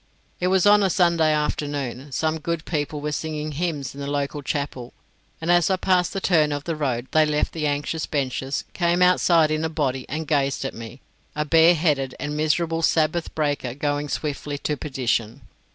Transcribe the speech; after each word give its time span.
It 0.39 0.47
was 0.47 0.65
on 0.65 0.81
a 0.81 0.89
Sunday 0.89 1.31
afternoon; 1.31 2.11
some 2.11 2.39
good 2.39 2.65
people 2.65 3.01
were 3.01 3.11
singing 3.11 3.51
hymns 3.51 3.93
in 3.93 4.01
the 4.01 4.09
local 4.09 4.41
chapel, 4.41 4.93
and 5.39 5.51
as 5.51 5.69
I 5.69 5.75
passed 5.75 6.13
the 6.13 6.19
turn 6.19 6.51
of 6.51 6.63
the 6.63 6.75
road, 6.75 7.05
they 7.11 7.23
left 7.23 7.53
the 7.53 7.67
anxious 7.67 8.07
benches, 8.07 8.63
came 8.73 9.03
outside 9.03 9.51
in 9.51 9.63
a 9.63 9.69
body, 9.69 10.07
and 10.09 10.27
gazed 10.27 10.65
at 10.65 10.73
me, 10.73 11.01
a 11.35 11.45
bare 11.45 11.75
headed 11.75 12.15
and 12.19 12.35
miserable 12.35 12.81
Sabbath 12.81 13.35
breaker 13.35 13.75
going 13.75 14.09
swiftly 14.09 14.57
to 14.57 14.75
perdition. 14.75 15.41